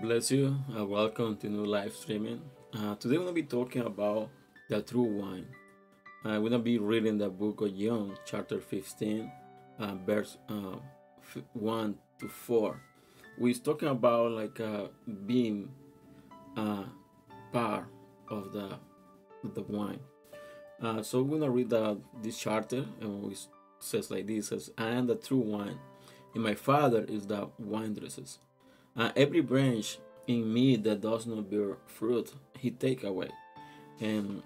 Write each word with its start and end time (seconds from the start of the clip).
bless 0.00 0.30
you. 0.30 0.56
Uh, 0.76 0.84
welcome 0.84 1.36
to 1.36 1.48
new 1.48 1.64
live 1.64 1.94
streaming. 1.94 2.40
Uh, 2.72 2.94
today 2.96 3.16
we're 3.16 3.24
gonna 3.24 3.32
be 3.32 3.42
talking 3.42 3.82
about 3.82 4.28
the 4.68 4.82
true 4.82 5.02
wine. 5.02 5.46
Uh, 6.24 6.40
we're 6.40 6.50
gonna 6.50 6.58
be 6.58 6.78
reading 6.78 7.18
the 7.18 7.28
book 7.28 7.60
of 7.60 7.76
John, 7.76 8.16
chapter 8.24 8.60
15, 8.60 9.30
uh, 9.78 9.94
verse 10.06 10.36
uh, 10.48 10.76
f- 11.22 11.42
1 11.52 11.94
to 12.20 12.28
4. 12.28 12.80
We're 13.38 13.54
talking 13.54 13.88
about 13.88 14.32
like 14.32 14.60
uh, 14.60 14.86
being 15.26 15.70
uh, 16.56 16.84
part 17.52 17.86
of 18.28 18.52
the 18.52 18.78
the 19.42 19.62
wine. 19.62 20.00
So 21.02 21.22
we're 21.22 21.38
gonna 21.38 21.50
read 21.50 21.70
the, 21.70 21.98
this 22.22 22.38
chapter, 22.38 22.84
and 23.00 23.32
it 23.32 23.38
says 23.78 24.10
like 24.10 24.26
this: 24.26 24.46
it 24.46 24.60
says, 24.60 24.70
"I 24.76 24.90
am 24.90 25.06
the 25.06 25.14
true 25.14 25.38
wine, 25.38 25.78
and 26.34 26.42
my 26.42 26.54
Father 26.54 27.04
is 27.04 27.26
the 27.26 27.48
wine 27.58 27.94
dresses." 27.94 28.38
Uh, 28.96 29.10
every 29.16 29.40
branch 29.40 29.98
in 30.28 30.52
me 30.52 30.76
that 30.76 31.00
does 31.00 31.26
not 31.26 31.50
bear 31.50 31.76
fruit, 31.86 32.32
he 32.58 32.70
take 32.70 33.02
away, 33.02 33.28
and 34.00 34.40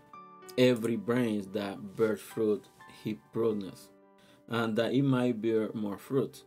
every 0.56 0.96
branch 0.96 1.44
that 1.52 1.96
bears 1.96 2.20
fruit, 2.20 2.64
he 3.04 3.18
prunes, 3.30 3.90
and 4.48 4.74
that 4.76 4.94
it 4.94 5.02
might 5.02 5.42
bear 5.42 5.70
more 5.74 5.98
fruit. 5.98 6.44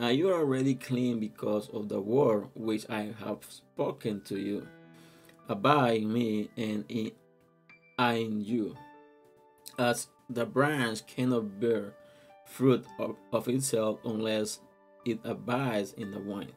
Uh, 0.00 0.08
you 0.08 0.28
are 0.28 0.40
already 0.40 0.74
clean 0.74 1.18
because 1.18 1.70
of 1.70 1.88
the 1.88 2.00
word 2.00 2.48
which 2.54 2.84
I 2.90 3.14
have 3.24 3.38
spoken 3.48 4.20
to 4.26 4.38
you. 4.38 4.68
Abide 5.48 6.02
in 6.02 6.12
me, 6.12 6.50
and 6.56 6.84
in, 6.90 7.12
I 7.98 8.14
in 8.14 8.42
you. 8.42 8.76
As 9.78 10.08
the 10.28 10.44
branch 10.44 11.06
cannot 11.06 11.58
bear 11.58 11.94
fruit 12.44 12.84
of, 12.98 13.16
of 13.32 13.48
itself 13.48 14.00
unless 14.04 14.60
it 15.06 15.20
abides 15.24 15.94
in 15.94 16.10
the 16.10 16.18
vine 16.18 16.52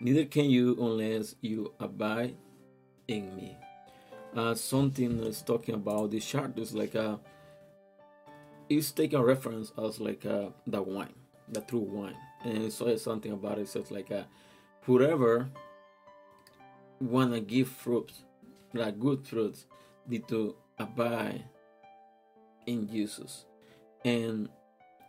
neither 0.00 0.24
can 0.24 0.46
you 0.46 0.76
unless 0.80 1.34
you 1.40 1.72
abide 1.80 2.36
in 3.08 3.34
me. 3.36 3.56
Uh, 4.34 4.54
something 4.54 5.20
is 5.20 5.42
talking 5.42 5.74
about 5.74 6.10
this 6.10 6.26
chart 6.26 6.58
is 6.58 6.74
like 6.74 6.94
a 6.94 7.18
it's 8.68 8.90
taking 8.90 9.20
reference 9.20 9.72
as 9.82 10.00
like 10.00 10.24
a, 10.24 10.52
the 10.66 10.82
wine, 10.82 11.14
the 11.48 11.60
true 11.60 11.78
wine, 11.78 12.16
and 12.44 12.58
it 12.58 12.72
says 12.72 13.02
something 13.02 13.32
about 13.32 13.58
it. 13.58 13.68
says 13.68 13.90
like 13.90 14.10
a 14.10 14.26
whoever 14.82 15.48
wanna 17.00 17.40
give 17.40 17.68
fruits, 17.68 18.24
like 18.74 18.98
good 18.98 19.26
fruits, 19.26 19.66
need 20.06 20.26
to 20.28 20.56
abide 20.78 21.44
in 22.66 22.88
Jesus. 22.88 23.46
And 24.04 24.48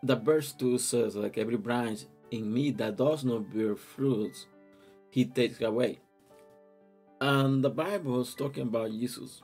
the 0.04 0.16
verse 0.16 0.52
two 0.52 0.78
says 0.78 1.16
like 1.16 1.38
every 1.38 1.58
branch 1.58 2.02
in 2.32 2.54
me 2.54 2.72
that 2.72 2.98
does 2.98 3.26
not 3.26 3.52
bear 3.54 3.76
fruits 3.76 4.46
he 5.10 5.26
takes 5.26 5.62
away. 5.62 6.00
And 7.20 7.64
the 7.64 7.70
Bible 7.70 8.22
is 8.22 8.36
talking 8.36 8.64
about 8.64 8.92
Jesus. 8.92 9.42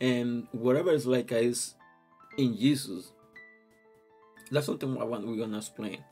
And 0.00 0.46
whatever 0.52 0.90
is 0.90 1.06
like 1.06 1.32
is 1.32 1.74
in 2.36 2.56
Jesus, 2.56 3.12
that's 4.50 4.66
something 4.66 4.96
I 5.00 5.04
want 5.04 5.26
we're 5.26 5.36
gonna 5.36 5.58
explain. 5.58 6.04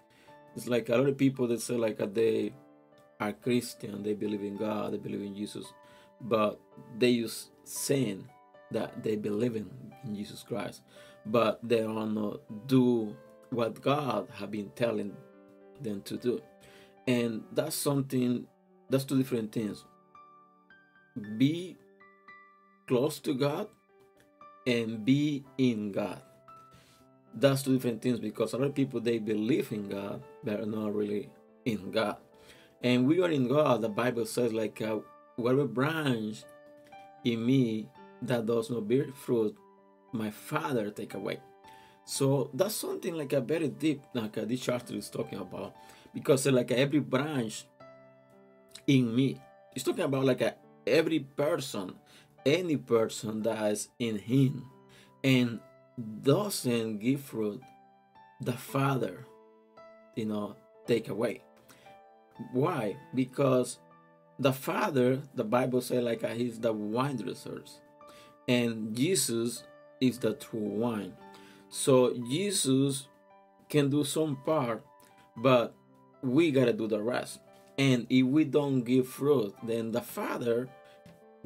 It's 0.54 0.68
like 0.68 0.88
a 0.88 0.96
lot 0.96 1.08
of 1.08 1.16
people 1.16 1.46
that 1.48 1.60
say 1.60 1.76
like 1.76 1.98
they 2.14 2.52
are 3.20 3.32
Christian, 3.32 4.02
they 4.02 4.14
believe 4.14 4.42
in 4.42 4.56
God, 4.56 4.92
they 4.92 4.98
believe 4.98 5.22
in 5.22 5.34
Jesus, 5.34 5.66
but 6.20 6.60
they 6.98 7.10
use 7.10 7.50
sin 7.64 8.28
that 8.70 9.02
they 9.02 9.16
believe 9.16 9.56
in, 9.56 9.70
in 10.04 10.14
Jesus 10.14 10.42
Christ, 10.42 10.82
but 11.26 11.60
they 11.62 11.86
not 11.86 12.40
do 12.66 13.14
what 13.50 13.80
God 13.80 14.28
have 14.34 14.50
been 14.50 14.70
telling 14.74 15.14
them 15.80 16.02
to 16.02 16.16
do. 16.16 16.42
And 17.06 17.44
that's 17.52 17.76
something 17.76 18.46
that's 18.92 19.04
two 19.04 19.16
different 19.16 19.50
things. 19.50 19.84
Be 21.38 21.78
close 22.86 23.18
to 23.20 23.32
God 23.32 23.68
and 24.66 25.04
be 25.04 25.44
in 25.56 25.92
God. 25.92 26.20
That's 27.34 27.62
two 27.62 27.72
different 27.72 28.02
things 28.02 28.20
because 28.20 28.52
a 28.52 28.58
lot 28.58 28.66
of 28.68 28.74
people 28.74 29.00
they 29.00 29.18
believe 29.18 29.72
in 29.72 29.88
God, 29.88 30.22
but 30.44 30.60
are 30.60 30.66
not 30.66 30.94
really 30.94 31.30
in 31.64 31.90
God. 31.90 32.18
And 32.82 33.06
we 33.06 33.22
are 33.22 33.30
in 33.30 33.48
God. 33.48 33.80
The 33.80 33.88
Bible 33.88 34.26
says 34.26 34.52
like 34.52 34.82
uh, 34.82 34.98
whatever 35.36 35.66
branch 35.66 36.44
in 37.24 37.46
me 37.46 37.88
that 38.20 38.44
does 38.44 38.70
not 38.70 38.86
bear 38.86 39.06
fruit, 39.14 39.56
my 40.12 40.30
Father 40.30 40.90
take 40.90 41.14
away. 41.14 41.38
So 42.04 42.50
that's 42.52 42.74
something 42.74 43.14
like 43.14 43.32
a 43.32 43.40
very 43.40 43.68
deep, 43.68 44.02
like 44.12 44.36
uh, 44.36 44.44
this 44.44 44.60
chapter 44.60 44.94
is 44.94 45.08
talking 45.08 45.38
about, 45.38 45.74
because 46.12 46.46
uh, 46.46 46.52
like 46.52 46.70
every 46.72 46.98
branch 46.98 47.64
in 48.86 49.14
me. 49.14 49.40
He's 49.72 49.84
talking 49.84 50.04
about 50.04 50.24
like 50.24 50.40
a, 50.40 50.54
every 50.86 51.20
person, 51.20 51.94
any 52.44 52.76
person 52.76 53.42
that 53.42 53.72
is 53.72 53.88
in 53.98 54.18
him 54.18 54.66
and 55.24 55.60
doesn't 56.22 56.98
give 56.98 57.20
fruit, 57.20 57.62
the 58.40 58.52
Father, 58.52 59.26
you 60.16 60.26
know, 60.26 60.56
take 60.86 61.08
away. 61.08 61.42
Why? 62.52 62.96
Because 63.14 63.78
the 64.38 64.52
Father, 64.52 65.20
the 65.34 65.44
Bible 65.44 65.80
says 65.80 66.02
like 66.02 66.24
uh, 66.24 66.28
he's 66.28 66.58
the 66.58 66.72
wine 66.72 67.16
dressers, 67.16 67.80
and 68.48 68.96
Jesus 68.96 69.64
is 70.00 70.18
the 70.18 70.34
true 70.34 70.60
wine. 70.60 71.12
So 71.68 72.14
Jesus 72.28 73.06
can 73.68 73.88
do 73.88 74.04
some 74.04 74.36
part, 74.44 74.84
but 75.36 75.74
we 76.22 76.50
gotta 76.50 76.72
do 76.72 76.86
the 76.86 77.00
rest. 77.02 77.40
And 77.78 78.06
if 78.10 78.26
we 78.26 78.44
don't 78.44 78.82
give 78.82 79.08
fruit, 79.08 79.54
then 79.62 79.92
the 79.92 80.02
Father 80.02 80.68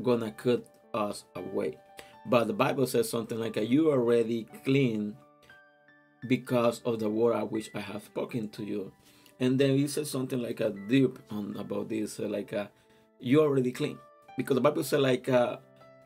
gonna 0.02 0.32
cut 0.32 0.66
us 0.92 1.24
away. 1.34 1.78
But 2.26 2.48
the 2.48 2.52
Bible 2.52 2.86
says 2.86 3.08
something 3.08 3.38
like, 3.38 3.56
"You 3.56 3.90
are 3.90 3.98
already 3.98 4.48
clean 4.64 5.16
because 6.28 6.82
of 6.84 6.98
the 6.98 7.08
word 7.08 7.50
which 7.50 7.70
I 7.74 7.80
have 7.80 8.02
spoken 8.02 8.48
to 8.50 8.64
you." 8.64 8.92
And 9.38 9.58
then 9.58 9.76
he 9.76 9.86
says 9.86 10.10
something 10.10 10.40
like 10.40 10.60
a 10.60 10.70
deep 10.70 11.18
on 11.30 11.56
about 11.56 11.88
this, 11.88 12.18
uh, 12.18 12.26
like 12.26 12.52
uh, 12.52 12.66
"You 13.20 13.40
already 13.40 13.70
clean," 13.70 13.98
because 14.36 14.56
the 14.56 14.60
Bible 14.60 14.82
says 14.82 15.00
like 15.00 15.28
uh, 15.28 15.58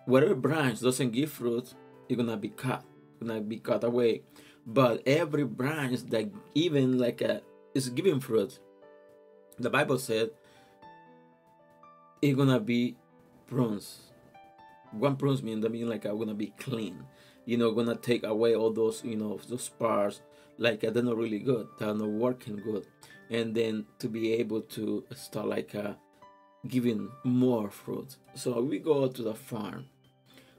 whatever 0.05 0.35
branch 0.35 0.81
doesn't 0.81 1.13
give 1.13 1.31
fruit, 1.31 1.73
it's 2.09 2.17
gonna 2.17 2.37
be 2.37 2.51
cut, 2.51 2.85
gonna 3.21 3.41
be 3.41 3.59
cut 3.59 3.85
away. 3.85 4.23
But 4.67 5.03
every 5.07 5.45
branch 5.45 6.01
that 6.11 6.29
even 6.55 6.99
like 6.99 7.23
a 7.23 7.41
is 7.75 7.89
giving 7.89 8.21
fruit, 8.21 8.59
the 9.61 9.71
Bible 9.71 9.99
said 9.99 10.31
it's 12.23 12.37
gonna 12.37 12.61
be 12.61 12.97
prunes. 13.47 14.01
One 14.93 15.17
prunes 15.17 15.43
means 15.43 15.63
that 15.63 15.71
mean 15.71 15.89
like 15.89 16.07
I'm 16.07 16.19
gonna 16.19 16.35
be 16.35 16.53
clean. 16.59 17.05
You 17.45 17.59
know, 17.59 17.73
gonna 17.73 17.97
take 17.97 18.25
away 18.25 18.55
all 18.55 18.73
those 18.73 19.05
you 19.05 19.17
know 19.17 19.39
those 19.49 19.69
parts 19.69 20.23
like 20.59 20.83
uh, 20.85 20.91
they're 20.91 21.03
not 21.03 21.17
really 21.17 21.39
good, 21.39 21.69
they're 21.79 21.95
not 21.95 22.09
working 22.09 22.57
good, 22.57 22.87
and 23.31 23.55
then 23.55 23.87
to 23.99 24.09
be 24.09 24.33
able 24.35 24.63
to 24.63 25.05
start 25.15 25.49
like 25.49 25.75
uh, 25.75 25.93
giving 26.67 27.11
more 27.25 27.71
fruit. 27.71 28.17
So 28.35 28.61
we 28.61 28.79
go 28.79 29.09
to 29.09 29.23
the 29.23 29.35
farm. 29.35 29.87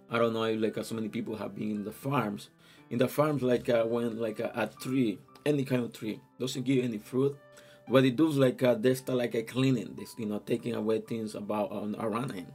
I 0.10 0.18
don't 0.18 0.34
know 0.34 0.44
if 0.44 0.60
like 0.60 0.78
uh, 0.78 0.84
so 0.84 0.96
many 0.96 1.08
people 1.08 1.36
have 1.38 1.56
been 1.56 1.72
in 1.72 1.84
the 1.84 1.92
farms. 1.92 2.50
In 2.90 2.98
the 2.98 3.08
farms, 3.08 3.42
like 3.42 3.70
uh, 3.70 3.86
when 3.86 4.20
like 4.20 4.40
a, 4.40 4.52
a 4.54 4.68
tree, 4.68 5.18
any 5.46 5.64
kind 5.64 5.84
of 5.84 5.94
tree, 5.94 6.20
doesn't 6.40 6.64
give 6.64 6.84
any 6.84 6.98
fruit 6.98 7.38
what 7.88 8.06
it 8.06 8.16
does 8.16 8.38
like 8.38 8.62
uh, 8.64 8.75
they 8.75 8.94
start 8.96 9.18
like 9.18 9.36
a 9.36 9.44
cleaning 9.44 9.96
this 9.97 10.16
you 10.18 10.25
know 10.25 10.40
taking 10.40 10.75
away 10.75 11.00
things 11.00 11.35
about 11.35 11.72
um, 11.72 11.96
around 12.00 12.32
him. 12.32 12.47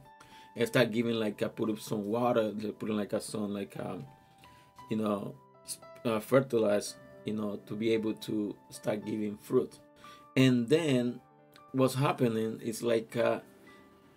And 0.55 0.67
start 0.67 0.91
giving 0.91 1.15
like 1.15 1.41
uh, 1.43 1.49
put 1.49 1.69
up 1.69 1.79
some 1.79 2.05
water 2.05 2.51
they 2.51 2.71
putting 2.71 2.97
like 2.97 3.13
a 3.13 3.21
some 3.21 3.53
like 3.53 3.77
um, 3.79 4.05
you 4.89 4.97
know 4.97 5.35
uh, 6.03 6.19
fertilize 6.19 6.95
you 7.25 7.33
know 7.33 7.57
to 7.67 7.75
be 7.75 7.93
able 7.93 8.13
to 8.13 8.55
start 8.69 9.05
giving 9.05 9.37
fruit. 9.37 9.77
And 10.35 10.67
then 10.67 11.19
what's 11.71 11.95
happening 11.95 12.59
is 12.63 12.81
like 12.81 13.15
uh, 13.15 13.41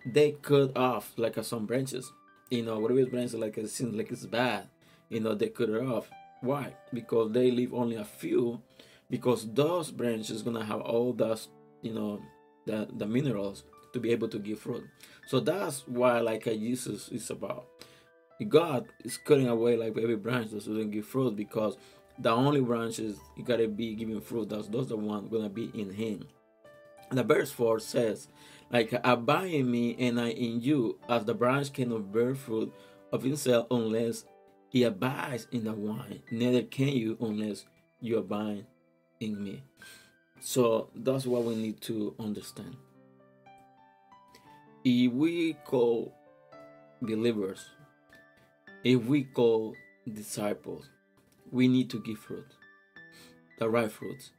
they 0.05 0.31
cut 0.31 0.75
off 0.75 1.13
like 1.17 1.37
uh, 1.37 1.43
some 1.43 1.65
branches. 1.65 2.11
You 2.49 2.63
know 2.63 2.79
whatever 2.79 3.05
branches 3.05 3.35
like 3.35 3.57
it 3.57 3.69
seems 3.69 3.95
like 3.95 4.11
it's 4.11 4.25
bad 4.25 4.67
you 5.11 5.19
know 5.19 5.35
they 5.35 5.49
cut 5.49 5.69
it 5.69 5.83
off. 5.83 6.09
Why? 6.39 6.73
Because 6.91 7.31
they 7.33 7.51
leave 7.51 7.73
only 7.73 7.97
a 7.97 8.05
few 8.05 8.61
because 9.11 9.47
those 9.53 9.91
branches 9.91 10.41
gonna 10.41 10.65
have 10.65 10.81
all 10.81 11.13
those 11.13 11.49
you 11.83 11.93
know 11.93 12.19
the, 12.65 12.87
the 12.97 13.05
minerals 13.05 13.63
to 13.93 13.99
be 13.99 14.11
able 14.11 14.29
to 14.29 14.39
give 14.39 14.59
fruit. 14.59 14.87
So 15.27 15.39
that's 15.39 15.87
why 15.87 16.19
like 16.21 16.45
jesus 16.45 17.09
is 17.09 17.29
about. 17.29 17.67
God 18.47 18.87
is 19.03 19.17
cutting 19.17 19.49
away 19.49 19.77
like 19.77 19.95
every 19.97 20.15
branch 20.15 20.49
that 20.49 20.65
doesn't 20.65 20.89
give 20.89 21.05
fruit 21.05 21.35
because 21.35 21.77
the 22.17 22.31
only 22.31 22.61
branches 22.61 23.19
you 23.37 23.43
gotta 23.43 23.67
be 23.67 23.93
giving 23.93 24.21
fruit. 24.21 24.49
That's 24.49 24.67
those 24.67 24.87
the 24.87 24.97
one 24.97 25.27
gonna 25.27 25.49
be 25.49 25.69
in 25.75 25.91
him. 25.93 26.27
And 27.09 27.19
the 27.19 27.23
verse 27.23 27.51
4 27.51 27.79
says 27.79 28.29
like 28.71 28.93
abide 29.03 29.51
in 29.51 29.69
me 29.69 29.95
and 29.99 30.19
i 30.19 30.29
in 30.29 30.61
you 30.61 30.97
as 31.09 31.25
the 31.25 31.33
branch 31.33 31.73
cannot 31.73 32.11
bear 32.11 32.33
fruit 32.33 32.73
of 33.11 33.21
himself 33.21 33.67
unless 33.69 34.23
he 34.69 34.83
abides 34.83 35.47
in 35.51 35.65
the 35.65 35.73
vine 35.73 36.21
neither 36.31 36.63
can 36.63 36.87
you 36.87 37.17
unless 37.19 37.65
you 37.99 38.17
abide 38.17 38.65
in 39.21 39.41
me. 39.41 39.63
So 40.41 40.89
that's 40.93 41.25
what 41.25 41.43
we 41.43 41.55
need 41.55 41.79
to 41.81 42.15
understand. 42.19 42.75
if 44.83 45.11
we 45.11 45.53
call 45.65 46.11
believers, 47.01 47.69
if 48.83 49.03
we 49.05 49.23
call 49.23 49.75
disciples, 50.11 50.89
we 51.51 51.67
need 51.67 51.89
to 51.91 51.99
give 51.99 52.17
fruit, 52.17 52.47
the 53.59 53.69
right 53.69 53.91
fruits. 53.91 54.31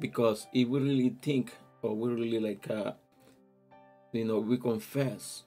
Because 0.00 0.46
if 0.54 0.68
we 0.68 0.80
really 0.80 1.16
think, 1.20 1.52
or 1.82 1.94
we 1.94 2.12
really 2.12 2.40
like, 2.40 2.70
uh, 2.70 2.92
you 4.12 4.24
know, 4.24 4.38
we 4.38 4.56
confess 4.56 5.44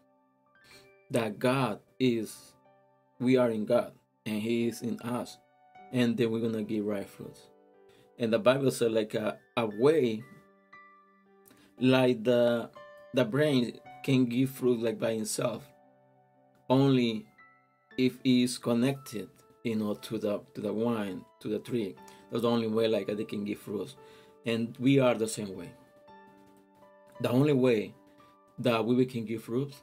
that 1.09 1.39
God 1.39 1.79
is, 1.99 2.53
we 3.19 3.37
are 3.37 3.49
in 3.49 3.65
God 3.65 3.93
and 4.25 4.41
He 4.41 4.67
is 4.67 4.81
in 4.81 4.99
us, 5.01 5.37
and 5.91 6.15
then 6.17 6.31
we're 6.31 6.39
gonna 6.39 6.63
give 6.63 6.85
right 6.85 7.09
fruits. 7.09 7.41
And 8.17 8.31
the 8.31 8.39
Bible 8.39 8.71
said 8.71 8.91
like 8.91 9.13
a, 9.13 9.37
a 9.57 9.65
way, 9.65 10.23
like 11.79 12.23
the 12.23 12.69
the 13.13 13.25
brain 13.25 13.79
can 14.03 14.25
give 14.25 14.49
fruit 14.51 14.81
like 14.81 14.99
by 14.99 15.11
itself, 15.11 15.63
only 16.69 17.25
if 17.97 18.19
it 18.23 18.43
is 18.43 18.57
connected, 18.57 19.29
you 19.63 19.75
know, 19.75 19.93
to 19.95 20.17
the 20.17 20.41
to 20.53 20.61
the 20.61 20.73
wine, 20.73 21.25
to 21.41 21.49
the 21.49 21.59
tree. 21.59 21.95
That's 22.31 22.43
the 22.43 22.49
only 22.49 22.67
way 22.67 22.87
like 22.87 23.07
they 23.07 23.23
can 23.25 23.43
give 23.43 23.59
fruits, 23.59 23.95
and 24.45 24.75
we 24.79 24.99
are 24.99 25.15
the 25.15 25.27
same 25.27 25.55
way. 25.55 25.71
The 27.21 27.29
only 27.29 27.53
way 27.53 27.93
that 28.59 28.85
we 28.85 29.05
can 29.05 29.25
give 29.25 29.43
fruits 29.43 29.81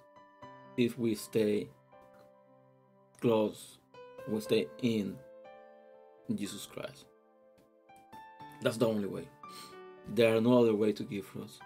if 0.76 0.98
we 0.98 1.14
stay 1.14 1.68
close, 3.20 3.78
we 4.28 4.40
stay 4.40 4.68
in 4.82 5.16
Jesus 6.34 6.66
Christ. 6.66 7.06
That's 8.62 8.76
the 8.76 8.86
only 8.86 9.08
way. 9.08 9.26
There 10.08 10.36
are 10.36 10.40
no 10.40 10.60
other 10.60 10.74
way 10.74 10.92
to 10.92 11.02
give 11.02 11.26
fruits. 11.26 11.58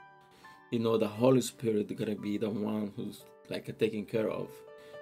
You 0.71 0.79
know, 0.79 0.97
the 0.97 1.09
Holy 1.09 1.43
Spirit 1.43 1.91
is 1.91 1.99
gonna 1.99 2.17
be 2.17 2.39
the 2.39 2.51
one 2.51 2.93
who's 2.97 3.25
like 3.51 3.67
taking 3.79 4.07
care 4.07 4.29
of, 4.29 4.49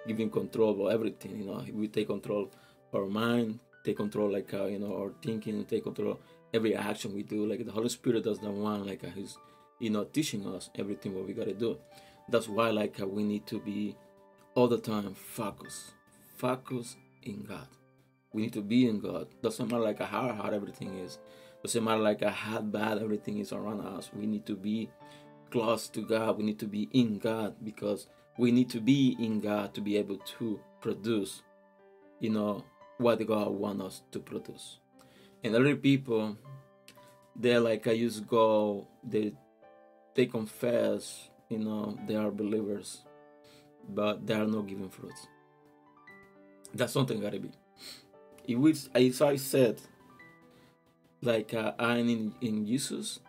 giving 0.07 0.29
control 0.29 0.87
of 0.87 0.93
everything. 0.93 1.39
You 1.39 1.47
know, 1.47 1.65
we 1.73 1.89
take 1.89 2.09
control 2.09 2.51
of 2.93 3.01
our 3.01 3.07
mind, 3.07 3.61
take 3.85 3.97
control 3.97 4.33
like 4.33 4.53
uh, 4.53 4.67
you 4.67 4.79
know 4.79 4.97
our 4.97 5.13
thinking, 5.23 5.65
take 5.65 5.85
control 5.85 6.19
every 6.53 6.75
action 6.75 7.15
we 7.15 7.23
do. 7.23 7.47
Like 7.47 7.65
the 7.65 7.73
Holy 7.73 7.89
Spirit 7.89 8.25
does 8.25 8.41
the 8.41 8.51
one 8.51 8.87
like 8.87 9.05
uh, 9.05 9.09
he's 9.15 9.39
you 9.79 9.91
know 9.91 10.05
teaching 10.05 10.47
us 10.47 10.71
everything 10.75 11.15
what 11.15 11.27
we 11.27 11.33
gotta 11.33 11.55
do. 11.55 11.79
That's 12.29 12.49
why 12.49 12.71
like 12.71 13.01
uh, 13.01 13.07
we 13.07 13.23
need 13.23 13.47
to 13.47 13.61
be 13.61 13.97
all 14.55 14.69
the 14.69 14.79
time 14.79 15.15
focus, 15.15 15.93
focus 16.37 16.97
in 17.23 17.45
God. 17.45 17.69
We 18.33 18.43
need 18.43 18.53
to 18.55 18.63
be 18.63 18.89
in 18.89 19.01
God. 19.01 19.29
Doesn't 19.43 19.71
matter 19.71 19.83
like 19.83 20.01
how 20.01 20.33
hard 20.33 20.55
everything 20.55 20.99
is. 20.99 21.19
Doesn't 21.65 21.83
matter 21.83 22.03
like 22.03 22.23
uh, 22.23 22.31
how 22.31 22.61
bad 22.61 22.99
everything 22.99 23.39
is 23.39 23.51
around 23.51 23.81
us. 23.81 24.11
We 24.15 24.27
need 24.27 24.45
to 24.45 24.55
be 24.55 24.91
close 25.51 25.89
to 25.89 26.03
God. 26.03 26.37
We 26.37 26.45
need 26.45 26.59
to 26.59 26.67
be 26.67 26.91
in 26.93 27.19
God 27.19 27.55
because 27.65 28.07
we 28.37 28.53
need 28.53 28.69
to 28.69 28.81
be 28.83 29.17
in 29.19 29.41
God 29.41 29.73
to 29.73 29.81
be 29.81 29.97
able 29.97 30.19
to 30.19 30.61
produce, 30.83 31.43
you 32.21 32.29
know, 32.29 32.67
what 32.99 33.27
God 33.27 33.49
wants 33.53 33.83
us 33.83 34.03
to 34.13 34.19
produce. 34.19 34.77
And 35.43 35.57
other 35.57 35.75
people, 35.75 36.37
they're 37.35 37.61
like 37.61 37.87
I 37.87 37.97
just 37.97 38.27
go, 38.27 38.87
they 39.03 39.33
they 40.15 40.27
confess, 40.27 41.31
you 41.49 41.61
know, 41.61 41.99
they 42.07 42.15
are 42.15 42.31
believers, 42.31 43.05
but 43.89 44.27
they 44.27 44.35
are 44.35 44.47
not 44.47 44.67
giving 44.67 44.91
fruits. 44.91 45.29
That's 46.75 46.93
something 46.93 47.21
gotta 47.21 47.41
be. 47.41 47.53
If 48.47 48.59
we, 48.59 48.73
as 48.95 49.23
I 49.23 49.37
said, 49.37 49.81
like 51.25 51.55
uh, 51.55 51.73
I'm 51.79 52.09
in, 52.09 52.35
in 52.41 52.67
Jesus, 52.67 53.21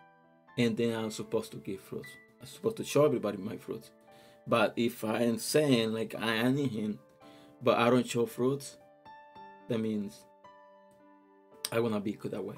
and 0.58 0.76
then 0.76 0.94
I'm 0.94 1.10
supposed 1.10 1.52
to 1.52 1.58
give 1.58 1.80
fruits. 1.80 2.08
I'm 2.40 2.46
supposed 2.46 2.76
to 2.78 2.84
show 2.84 3.04
everybody 3.04 3.38
my 3.38 3.56
fruits. 3.56 3.90
But 4.46 4.74
if 4.76 5.04
I'm 5.04 5.38
saying 5.38 5.92
like 5.92 6.14
I 6.14 6.34
am 6.34 6.58
in 6.58 6.68
Him, 6.68 6.98
but 7.62 7.78
I 7.78 7.90
don't 7.90 8.06
show 8.06 8.26
fruits, 8.26 8.76
that 9.68 9.78
means 9.78 10.24
I 11.72 11.80
wanna 11.80 12.00
be 12.00 12.12
cut 12.12 12.34
away. 12.34 12.56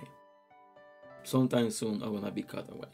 Sometime 1.22 1.70
soon 1.70 2.02
I 2.02 2.08
wanna 2.08 2.30
be 2.30 2.42
cut 2.42 2.70
away. 2.70 2.88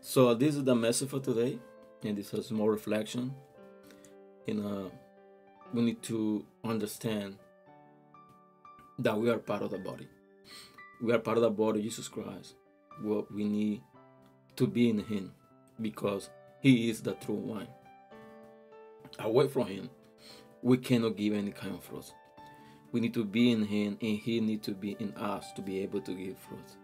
So 0.00 0.34
this 0.34 0.54
is 0.54 0.64
the 0.64 0.74
message 0.74 1.10
for 1.10 1.20
today, 1.20 1.58
and 2.02 2.16
this 2.16 2.32
is 2.32 2.50
more 2.50 2.70
reflection. 2.70 3.34
You 4.46 4.54
know, 4.54 4.90
we 5.74 5.82
need 5.82 6.02
to 6.04 6.44
understand 6.64 7.36
that 8.98 9.18
we 9.18 9.28
are 9.30 9.38
part 9.38 9.62
of 9.62 9.70
the 9.70 9.78
body. 9.78 10.08
We 11.02 11.12
are 11.12 11.18
part 11.18 11.36
of 11.36 11.42
the 11.42 11.50
body 11.50 11.80
of 11.80 11.84
Jesus 11.84 12.08
Christ. 12.08 12.54
What 13.02 13.32
we 13.32 13.44
need 13.44 13.82
to 14.56 14.66
be 14.66 14.88
in 14.88 14.98
Him 14.98 15.32
because 15.80 16.30
He 16.60 16.88
is 16.88 17.02
the 17.02 17.12
true 17.12 17.34
wine. 17.34 17.68
Away 19.18 19.48
from 19.48 19.66
Him, 19.66 19.90
we 20.62 20.78
cannot 20.78 21.16
give 21.16 21.34
any 21.34 21.50
kind 21.50 21.74
of 21.74 21.84
fruit. 21.84 22.12
We 22.92 23.00
need 23.00 23.14
to 23.14 23.24
be 23.24 23.52
in 23.52 23.64
Him, 23.64 23.98
and 24.00 24.18
He 24.18 24.40
need 24.40 24.62
to 24.62 24.72
be 24.72 24.96
in 24.98 25.12
us 25.14 25.52
to 25.52 25.62
be 25.62 25.80
able 25.80 26.00
to 26.00 26.14
give 26.14 26.38
fruit. 26.38 26.76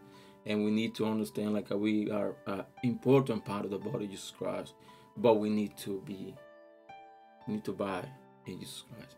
And 0.44 0.64
we 0.64 0.70
need 0.70 0.94
to 0.96 1.06
understand 1.06 1.54
like 1.54 1.70
we 1.70 2.10
are 2.10 2.34
an 2.46 2.64
important 2.82 3.44
part 3.44 3.64
of 3.64 3.70
the 3.70 3.78
body 3.78 4.04
of 4.04 4.10
Jesus 4.10 4.32
Christ, 4.36 4.74
but 5.16 5.34
we 5.34 5.48
need 5.48 5.76
to 5.78 6.02
be, 6.04 6.34
we 7.46 7.54
need 7.54 7.64
to 7.64 7.72
buy 7.72 8.04
in 8.46 8.60
Jesus 8.60 8.84
Christ. 8.92 9.16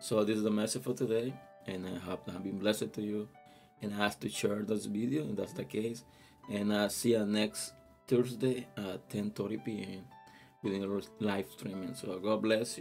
So 0.00 0.24
this 0.24 0.36
is 0.36 0.42
the 0.42 0.50
message 0.50 0.82
for 0.82 0.94
today, 0.94 1.32
and 1.66 1.86
I 1.86 1.98
hope 1.98 2.26
that 2.26 2.34
I've 2.34 2.42
been 2.42 2.58
blessed 2.58 2.92
to 2.94 3.02
you, 3.02 3.28
and 3.82 3.94
I 3.94 4.06
ask 4.06 4.20
to 4.20 4.28
share 4.28 4.62
this 4.62 4.86
video, 4.86 5.22
and 5.22 5.36
that's 5.36 5.52
the 5.52 5.64
case. 5.64 6.04
And 6.50 6.72
I 6.72 6.88
see 6.88 7.12
you 7.12 7.26
next 7.26 7.72
Thursday 8.08 8.66
at 8.76 9.08
10:30 9.10 9.64
p.m. 9.64 10.04
within 10.62 11.02
live 11.20 11.48
streaming. 11.50 11.94
So 11.94 12.18
God 12.18 12.42
bless 12.42 12.60
you. 12.60 12.70